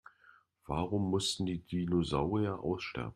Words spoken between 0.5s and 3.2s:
Warum mussten die Dinosaurier aussterben?